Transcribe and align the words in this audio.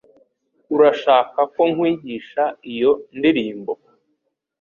Urashaka 0.75 1.39
ko 1.53 1.61
nkwigisha 1.71 2.43
iyo 2.71 2.91
ndirimbo? 3.17 3.73